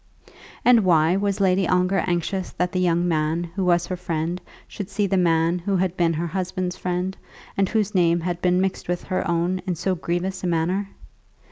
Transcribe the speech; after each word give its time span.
And 0.65 0.83
why 0.83 1.15
was 1.15 1.39
Lady 1.39 1.67
Ongar 1.67 1.99
anxious 2.07 2.49
that 2.53 2.71
the 2.71 2.79
young 2.79 3.07
man 3.07 3.43
who 3.43 3.63
was 3.63 3.85
her 3.85 3.95
friend 3.95 4.41
should 4.67 4.89
see 4.89 5.05
the 5.05 5.15
man 5.15 5.59
who 5.59 5.75
had 5.77 5.95
been 5.95 6.13
her 6.13 6.25
husband's 6.25 6.75
friend, 6.75 7.15
and 7.55 7.69
whose 7.69 7.93
name 7.93 8.21
had 8.21 8.41
been 8.41 8.59
mixed 8.59 8.87
with 8.87 9.03
her 9.03 9.29
own 9.29 9.59
in 9.67 9.75
so 9.75 9.93
grievous 9.93 10.43
a 10.43 10.47
manner? 10.47 10.89